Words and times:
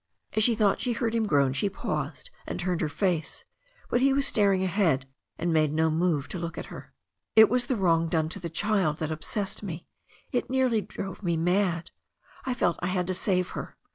As 0.33 0.43
she 0.43 0.55
thought 0.55 0.81
she 0.81 0.93
heard 0.93 1.13
him 1.13 1.27
gjoan 1.27 1.53
she 1.53 1.69
paused 1.69 2.31
and 2.47 2.59
turned 2.59 2.81
her 2.81 2.89
face, 2.89 3.43
but 3.87 4.01
he 4.01 4.13
was 4.13 4.25
staring 4.25 4.63
ahead, 4.63 5.07
and 5.37 5.53
made 5.53 5.71
no 5.71 5.91
move 5.91 6.27
to 6.29 6.39
look 6.39 6.57
at 6.57 6.65
her. 6.73 6.91
"It 7.35 7.49
was 7.51 7.67
the 7.67 7.75
wrong 7.75 8.07
done 8.09 8.27
to 8.29 8.39
the 8.39 8.49
child 8.49 8.97
that 8.97 9.11
obsessed 9.11 9.61
me— 9.61 9.85
it 10.31 10.49
nearly 10.49 10.81
drove 10.81 11.21
me 11.21 11.37
mad. 11.37 11.91
I 12.45 12.55
felt 12.55 12.77
I 12.79 12.87
had 12.87 13.05
to 13.05 13.13
save 13.13 13.49
her. 13.49 13.77